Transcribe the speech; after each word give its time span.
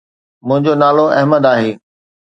منهنجو 0.47 0.73
نالو 0.83 1.05
احمد 1.19 1.43
آھي. 1.53 1.71